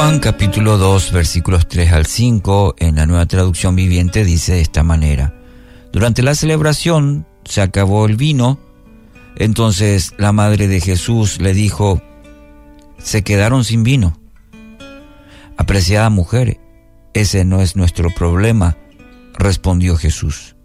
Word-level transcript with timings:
Juan 0.00 0.18
capítulo 0.18 0.78
2 0.78 1.12
versículos 1.12 1.68
3 1.68 1.92
al 1.92 2.06
5 2.06 2.76
en 2.78 2.96
la 2.96 3.04
nueva 3.04 3.26
traducción 3.26 3.76
viviente 3.76 4.24
dice 4.24 4.54
de 4.54 4.62
esta 4.62 4.82
manera. 4.82 5.34
Durante 5.92 6.22
la 6.22 6.34
celebración 6.34 7.26
se 7.44 7.60
acabó 7.60 8.06
el 8.06 8.16
vino, 8.16 8.58
entonces 9.36 10.14
la 10.16 10.32
madre 10.32 10.68
de 10.68 10.80
Jesús 10.80 11.38
le 11.38 11.52
dijo, 11.52 12.00
se 12.96 13.22
quedaron 13.22 13.62
sin 13.62 13.82
vino. 13.82 14.18
Apreciada 15.58 16.08
mujer, 16.08 16.58
ese 17.12 17.44
no 17.44 17.60
es 17.60 17.76
nuestro 17.76 18.08
problema, 18.08 18.78
respondió 19.34 19.96
Jesús. 19.96 20.56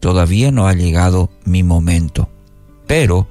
Todavía 0.00 0.50
no 0.50 0.66
ha 0.66 0.74
llegado 0.74 1.30
mi 1.44 1.62
momento. 1.62 2.28
Pero 2.88 3.28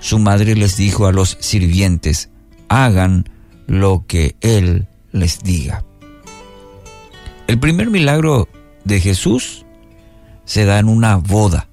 su 0.00 0.18
madre 0.18 0.56
les 0.56 0.76
dijo 0.76 1.06
a 1.06 1.12
los 1.12 1.36
sirvientes, 1.38 2.30
hagan 2.68 3.30
lo 3.70 4.04
que 4.08 4.34
Él 4.40 4.88
les 5.12 5.44
diga. 5.44 5.84
El 7.46 7.60
primer 7.60 7.88
milagro 7.88 8.48
de 8.84 8.98
Jesús 8.98 9.64
se 10.44 10.64
da 10.64 10.80
en 10.80 10.88
una 10.88 11.16
boda, 11.16 11.68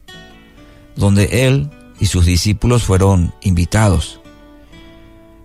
donde 0.96 1.48
Él 1.48 1.72
y 2.00 2.06
sus 2.06 2.28
discípulos 2.28 2.84
fueron 2.84 3.34
invitados. 3.42 4.22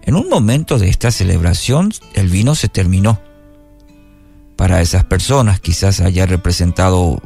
En 0.03 0.15
un 0.15 0.29
momento 0.29 0.79
de 0.79 0.91
esta 0.91 1.11
celebración, 1.11 1.91
el 2.13 2.29
vino 2.29 2.55
se 2.55 2.69
terminó. 2.69 3.19
Para 4.55 4.83
esas 4.83 5.05
personas 5.05 5.59
quizás 5.59 6.01
haya 6.01 6.27
representado, 6.27 7.23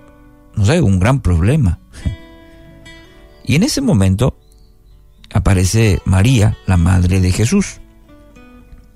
no 0.55 0.65
sé, 0.65 0.81
un 0.81 1.01
gran 1.01 1.21
problema. 1.21 1.81
Y 3.49 3.55
en 3.55 3.63
ese 3.63 3.81
momento 3.81 4.37
aparece 5.33 6.01
María, 6.05 6.59
la 6.67 6.77
madre 6.77 7.21
de 7.21 7.31
Jesús 7.31 7.81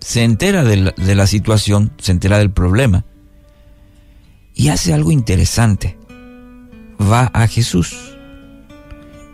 se 0.00 0.24
entera 0.24 0.64
de 0.64 0.76
la, 1.14 1.26
situación, 1.26 1.92
se 1.98 2.12
entera 2.12 2.38
del 2.38 2.50
problema 2.50 3.04
y 4.54 4.68
hace 4.68 4.92
algo 4.92 5.10
interesante. 5.10 5.98
Va 7.00 7.30
a 7.32 7.46
Jesús 7.46 7.96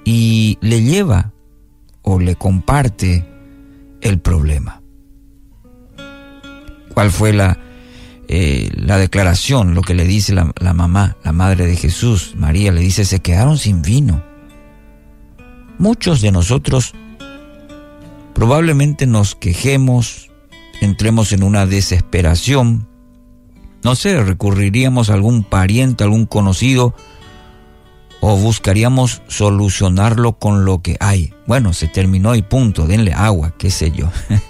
y 0.05 0.59
le 0.61 0.83
lleva 0.83 1.33
o 2.03 2.21
le 2.21 2.37
comparte 2.37 3.27
el 4.01 4.21
problema. 4.21 4.83
¿Cuál 6.95 7.11
fue 7.11 7.33
la, 7.33 7.59
eh, 8.29 8.71
la 8.75 8.99
declaración? 8.99 9.75
Lo 9.75 9.83
que 9.83 9.95
le 9.95 10.05
dice 10.05 10.33
la, 10.33 10.53
la 10.61 10.73
mamá, 10.73 11.17
la 11.25 11.33
madre 11.33 11.67
de 11.67 11.77
Jesús, 11.77 12.35
María, 12.37 12.73
le 12.73 12.81
dice, 12.81 13.05
se 13.05 13.21
quedaron 13.21 13.59
sin 13.59 13.83
vino. 13.83 14.23
Muchos 15.79 16.21
de 16.21 16.33
nosotros 16.33 16.95
probablemente 18.37 19.07
nos 19.07 19.35
quejemos, 19.35 20.26
entremos 20.81 21.33
en 21.33 21.43
una 21.43 21.67
desesperación. 21.67 22.89
No 23.83 23.95
sé, 23.95 24.23
recurriríamos 24.23 25.11
a 25.11 25.15
algún 25.15 25.45
pariente, 25.45 26.05
algún 26.05 26.27
conocido, 26.27 26.95
o 28.21 28.37
buscaríamos 28.37 29.23
solucionarlo 29.29 30.39
con 30.39 30.65
lo 30.65 30.83
que 30.83 30.97
hay. 31.01 31.33
Bueno, 31.47 31.73
se 31.73 31.87
terminó 31.87 32.35
y 32.35 32.43
punto, 32.43 32.87
denle 32.87 33.13
agua, 33.13 33.55
qué 33.57 33.71
sé 33.71 33.91
yo. 33.91 34.11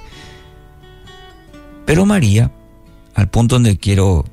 Pero 1.87 2.07
María, 2.07 2.53
al 3.15 3.29
punto 3.29 3.57
donde 3.57 3.77
quiero 3.79 4.25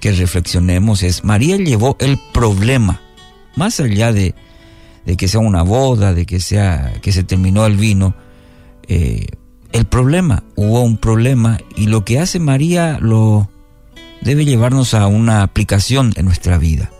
que 0.00 0.12
reflexionemos 0.12 1.02
es, 1.02 1.24
María 1.24 1.56
llevó 1.56 1.96
el 2.00 2.18
problema, 2.32 3.00
más 3.56 3.80
allá 3.80 4.12
de, 4.12 4.34
que 5.16 5.28
sea 5.28 5.40
una 5.40 5.62
boda, 5.62 6.14
de 6.14 6.26
que 6.26 6.40
sea 6.40 6.94
que 7.02 7.12
se 7.12 7.24
terminó 7.24 7.66
el 7.66 7.76
vino, 7.76 8.14
eh, 8.88 9.26
el 9.72 9.84
problema, 9.86 10.42
hubo 10.56 10.82
un 10.82 10.96
problema 10.96 11.58
y 11.76 11.86
lo 11.86 12.04
que 12.04 12.18
hace 12.18 12.38
María 12.38 12.98
lo 13.00 13.50
debe 14.20 14.44
llevarnos 14.44 14.94
a 14.94 15.06
una 15.06 15.42
aplicación 15.42 16.12
en 16.16 16.24
nuestra 16.26 16.58
vida. 16.58 16.90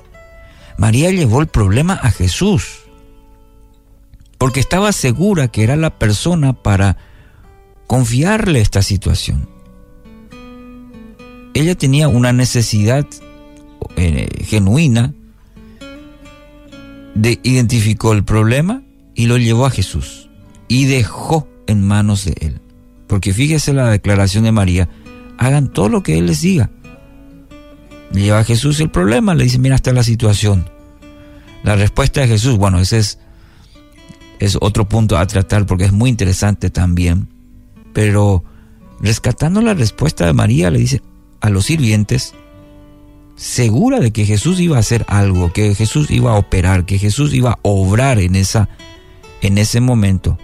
María 0.78 1.10
llevó 1.10 1.40
el 1.40 1.48
problema 1.48 1.94
a 1.94 2.10
Jesús 2.10 2.80
porque 4.38 4.60
estaba 4.60 4.92
segura 4.92 5.48
que 5.48 5.62
era 5.62 5.76
la 5.76 5.98
persona 5.98 6.54
para 6.54 6.96
confiarle 7.86 8.60
esta 8.60 8.82
situación. 8.82 9.48
Ella 11.52 11.74
tenía 11.74 12.08
una 12.08 12.32
necesidad 12.32 13.06
eh, 13.96 14.28
genuina, 14.44 15.12
de, 17.14 17.38
identificó 17.42 18.12
el 18.12 18.24
problema 18.24 18.82
y 19.14 19.26
lo 19.26 19.36
llevó 19.36 19.66
a 19.66 19.70
Jesús 19.70 20.30
y 20.68 20.86
dejó 20.86 21.48
en 21.66 21.86
manos 21.86 22.24
de 22.24 22.34
Él. 22.40 22.60
Porque 23.10 23.34
fíjese 23.34 23.72
la 23.72 23.90
declaración 23.90 24.44
de 24.44 24.52
María, 24.52 24.88
hagan 25.36 25.72
todo 25.72 25.88
lo 25.88 26.04
que 26.04 26.16
Él 26.16 26.26
les 26.26 26.42
diga. 26.42 26.70
lleva 28.12 28.38
a 28.38 28.44
Jesús 28.44 28.78
el 28.78 28.88
problema, 28.88 29.34
le 29.34 29.42
dice, 29.42 29.58
mira, 29.58 29.74
está 29.74 29.92
la 29.92 30.04
situación. 30.04 30.70
La 31.64 31.74
respuesta 31.74 32.20
de 32.20 32.28
Jesús, 32.28 32.56
bueno, 32.56 32.78
ese 32.78 32.98
es, 32.98 33.18
es 34.38 34.56
otro 34.60 34.88
punto 34.88 35.18
a 35.18 35.26
tratar 35.26 35.66
porque 35.66 35.86
es 35.86 35.92
muy 35.92 36.08
interesante 36.08 36.70
también. 36.70 37.26
Pero 37.92 38.44
rescatando 39.00 39.60
la 39.60 39.74
respuesta 39.74 40.24
de 40.24 40.32
María, 40.32 40.70
le 40.70 40.78
dice 40.78 41.02
a 41.40 41.50
los 41.50 41.64
sirvientes, 41.64 42.34
segura 43.34 43.98
de 43.98 44.12
que 44.12 44.24
Jesús 44.24 44.60
iba 44.60 44.76
a 44.76 44.80
hacer 44.80 45.04
algo, 45.08 45.52
que 45.52 45.74
Jesús 45.74 46.12
iba 46.12 46.30
a 46.30 46.38
operar, 46.38 46.86
que 46.86 46.96
Jesús 46.96 47.34
iba 47.34 47.54
a 47.54 47.58
obrar 47.62 48.20
en, 48.20 48.36
esa, 48.36 48.68
en 49.42 49.58
ese 49.58 49.80
momento. 49.80 50.38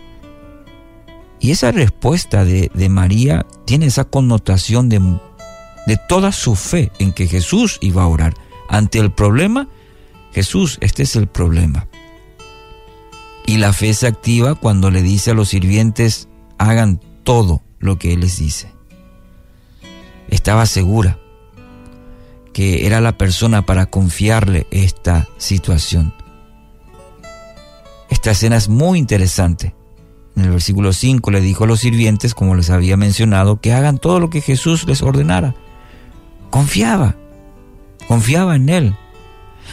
Y 1.47 1.53
esa 1.53 1.71
respuesta 1.71 2.45
de, 2.45 2.89
María 2.91 3.47
tiene 3.67 3.87
esa 3.87 4.03
connotación 4.03 4.89
de, 4.89 4.99
de 5.87 5.97
toda 6.09 6.33
su 6.33 6.57
fe 6.57 6.91
en 6.99 7.13
que 7.13 7.29
Jesús 7.29 7.79
iba 7.81 8.03
a 8.03 8.09
orar. 8.09 8.35
Ante 8.69 8.99
el 8.99 9.13
problema, 9.13 9.69
Jesús, 10.33 10.77
este 10.81 11.05
es 11.05 11.15
el 11.15 11.29
problema. 11.29 11.87
Y 13.47 13.59
la 13.59 13.73
fe 13.73 13.95
se 13.95 14.09
activa 14.09 14.57
cuando 14.57 14.91
le 14.91 15.03
dice 15.03 15.31
a 15.31 15.35
los 15.35 15.51
sirvientes, 15.51 16.29
hagan 16.59 17.01
todo 17.23 17.63
lo 17.79 17.97
que 17.97 18.15
Él 18.15 18.23
les 18.23 18.39
dice. 18.39 18.73
Estaba 20.29 20.67
segura 20.67 21.21
que 22.55 22.89
era 22.89 23.01
la 23.01 23.17
persona 23.17 23.65
para 23.65 23.87
confiarle 23.87 24.67
esta 24.73 25.29
situación. 25.39 26.13
Esta 28.11 28.33
escena 28.33 28.57
es 28.57 28.69
muy 28.69 28.99
interesante 28.99 29.77
en 30.37 30.45
el 30.45 30.51
versículo 30.51 30.93
5 30.93 31.31
le 31.31 31.41
dijo 31.41 31.65
a 31.65 31.67
los 31.67 31.81
sirvientes, 31.81 32.35
como 32.35 32.55
les 32.55 32.69
había 32.69 32.97
mencionado, 32.99 33.61
que 33.61 33.73
hagan 33.73 33.99
todo 33.99 34.21
lo 34.21 34.29
que 34.29 34.43
Jesús 34.43 34.87
les 34.87 35.03
ordenara. 35.03 35.55
Confiaba, 36.51 37.17
confiaba 38.07 38.55
en 38.55 38.69
Él. 38.69 38.97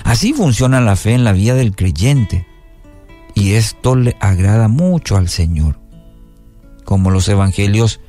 Así 0.05 0.33
funciona 0.33 0.79
la 0.79 0.95
fe 0.95 1.13
en 1.13 1.25
la 1.25 1.33
vida 1.33 1.53
del 1.53 1.75
creyente. 1.75 2.47
Y 3.35 3.53
esto 3.53 3.95
le 3.95 4.15
agrada 4.21 4.69
mucho 4.69 5.17
al 5.17 5.27
Señor. 5.27 5.79
Como 6.85 7.11
los 7.11 7.27
evangelios 7.27 7.99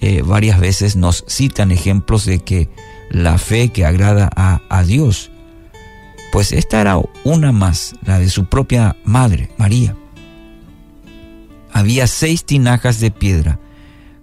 eh, 0.00 0.20
varias 0.22 0.60
veces 0.60 0.96
nos 0.96 1.24
citan 1.26 1.72
ejemplos 1.72 2.26
de 2.26 2.40
que 2.40 2.68
la 3.10 3.38
fe 3.38 3.70
que 3.70 3.86
agrada 3.86 4.28
a, 4.36 4.60
a 4.68 4.82
Dios, 4.82 5.30
pues 6.30 6.52
esta 6.52 6.80
era 6.80 7.00
una 7.24 7.52
más, 7.52 7.94
la 8.04 8.18
de 8.18 8.28
su 8.28 8.46
propia 8.46 8.96
madre, 9.04 9.50
María 9.56 9.96
había 11.76 12.06
seis 12.06 12.46
tinajas 12.46 13.00
de 13.00 13.10
piedra. 13.10 13.60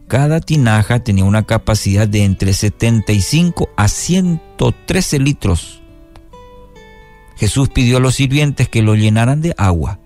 Cada 0.08 0.42
tinaja 0.42 1.04
tenía 1.04 1.24
una 1.24 1.44
capacidad 1.44 2.08
de 2.08 2.24
entre 2.24 2.52
75 2.52 3.70
a 3.78 3.88
113 3.88 5.20
litros. 5.20 5.84
Jesús 7.36 7.70
pidió 7.70 7.98
a 7.98 8.00
los 8.00 8.16
sirvientes 8.16 8.70
que 8.70 8.82
lo 8.82 8.96
llenaran 8.96 9.42
de 9.42 9.54
agua 9.56 10.00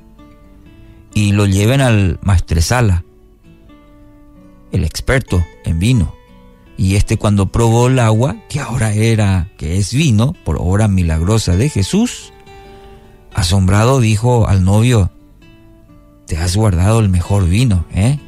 y 1.14 1.32
lo 1.32 1.46
lleven 1.46 1.80
al 1.80 2.20
maestresala, 2.22 3.06
el 4.74 4.84
experto 4.84 5.42
en 5.64 5.80
vino. 5.80 6.14
Y 6.76 6.98
este 6.98 7.16
cuando 7.16 7.50
probó 7.50 7.88
el 7.88 8.00
agua, 8.00 8.36
que 8.50 8.60
ahora 8.60 8.94
era, 8.94 9.52
que 9.58 9.78
es 9.78 9.94
vino, 9.94 10.34
por 10.44 10.58
obra 10.60 10.90
milagrosa 10.90 11.56
de 11.56 11.70
Jesús, 11.70 12.34
asombrado 13.34 14.02
dijo 14.02 14.50
al 14.50 14.66
novio, 14.66 15.12
te 16.28 16.38
has 16.38 16.56
guardado 16.56 17.00
el 17.00 17.10
mejor 17.10 17.48
vino, 17.48 17.86
¿eh? 17.94 18.20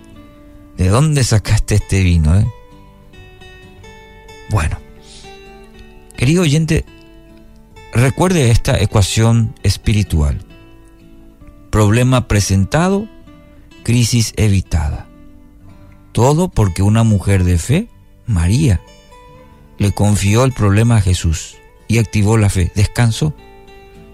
¿De 0.77 0.87
dónde 0.87 1.23
sacaste 1.23 1.75
este 1.75 2.01
vino, 2.01 2.35
eh? 2.39 2.47
Bueno, 4.49 4.77
querido 6.15 6.43
oyente, 6.43 6.85
recuerde 7.93 8.49
esta 8.51 8.79
ecuación 8.79 9.53
espiritual. 9.63 10.39
Problema 11.69 12.27
presentado, 12.27 13.07
crisis 13.83 14.33
evitada. 14.37 15.07
Todo 16.13 16.47
porque 16.47 16.81
una 16.81 17.03
mujer 17.03 17.43
de 17.43 17.57
fe, 17.57 17.89
María, 18.25 18.81
le 19.77 19.91
confió 19.91 20.45
el 20.45 20.53
problema 20.53 20.97
a 20.97 21.01
Jesús 21.01 21.57
y 21.87 21.97
activó 21.99 22.37
la 22.37 22.49
fe. 22.49 22.71
Descansó. 22.75 23.35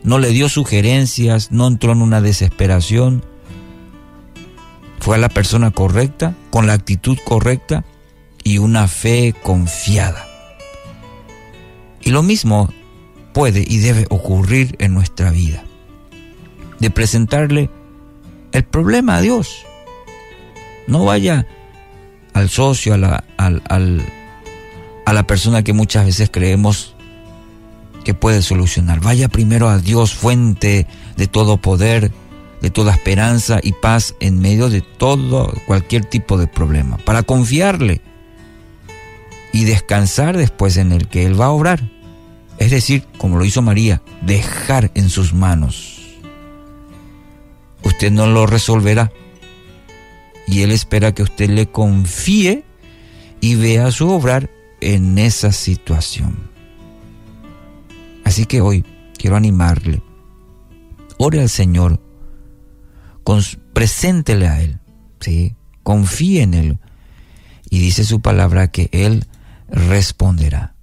No 0.04 0.20
le 0.20 0.30
dio 0.30 0.50
sugerencias, 0.50 1.52
no 1.52 1.68
entró 1.68 1.92
en 1.92 2.02
una 2.02 2.22
desesperación, 2.22 3.24
fue 5.06 5.18
a 5.18 5.20
la 5.20 5.30
persona 5.30 5.70
correcta, 5.70 6.34
con 6.50 6.66
la 6.66 6.74
actitud 6.74 7.16
correcta 7.24 7.86
y 8.44 8.58
una 8.58 8.88
fe 8.88 9.36
confiada. 9.44 10.26
Y 12.02 12.10
lo 12.10 12.24
mismo 12.24 12.74
puede 13.32 13.64
y 13.68 13.78
debe 13.78 14.08
ocurrir 14.10 14.76
en 14.80 14.96
nuestra 14.96 15.30
vida. 15.30 15.64
De 16.80 16.90
presentarle 16.90 17.70
el 18.52 18.64
problema 18.64 19.18
a 19.18 19.22
Dios. 19.22 19.64
No 20.88 21.06
vaya 21.06 21.46
al 22.34 22.50
socio, 22.50 22.96
a 22.96 22.98
la, 22.98 23.24
a 23.38 25.14
la 25.14 25.28
persona 25.28 25.62
que 25.62 25.74
muchas 25.74 26.06
veces 26.08 26.32
creemos 26.32 26.96
que 28.04 28.16
puede 28.16 28.42
solucionar. 28.42 29.02
Vaya 29.02 29.28
primero 29.28 29.70
a 29.70 29.78
Dios, 29.78 30.16
fuente 30.16 30.88
de 31.16 31.28
todo 31.28 31.58
poder, 31.58 32.12
de 32.62 32.70
toda 32.70 32.94
esperanza 32.94 33.60
y 33.62 33.74
paz 33.74 34.16
en 34.20 34.40
medio 34.40 34.70
de 34.70 34.82
todo, 34.82 35.54
cualquier 35.68 36.06
tipo 36.06 36.38
de 36.38 36.48
problema, 36.48 36.98
para 36.98 37.24
confiarle 37.24 38.02
y 39.54 39.66
descansar 39.66 40.38
después 40.38 40.78
en 40.78 40.92
el 40.92 41.08
que 41.08 41.26
Él 41.26 41.40
va 41.40 41.46
a 41.46 41.52
obrar. 41.52 41.90
Es 42.58 42.72
decir, 42.72 43.06
como 43.18 43.38
lo 43.38 43.46
hizo 43.46 43.62
María, 43.62 44.02
dejar 44.22 44.92
en 44.96 45.10
sus 45.10 45.34
manos. 45.34 46.02
Usted 47.84 48.12
no 48.12 48.28
lo 48.28 48.48
resolverá 48.48 49.12
y 50.48 50.62
Él 50.62 50.72
espera 50.72 51.14
que 51.14 51.24
usted 51.24 51.50
le 51.50 51.68
confíe 51.68 52.64
y 53.42 53.56
vea 53.56 53.92
su 53.92 54.10
obrar 54.10 54.50
en 54.82 55.18
esa 55.18 55.52
situación. 55.52 56.50
Así 58.24 58.46
que 58.46 58.62
hoy 58.62 58.84
quiero 59.18 59.36
animarle. 59.36 60.02
Ore 61.18 61.42
al 61.42 61.50
Señor, 61.50 62.00
preséntele 63.74 64.48
a 64.48 64.62
Él, 64.62 64.80
¿sí? 65.20 65.56
confíe 65.84 66.44
en 66.44 66.54
Él 66.54 66.80
y 67.70 67.80
dice 67.80 68.04
su 68.04 68.22
palabra 68.22 68.72
que 68.72 68.90
Él 68.92 69.26
responderá. 69.68 70.75